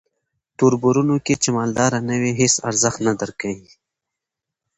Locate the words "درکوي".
3.21-3.69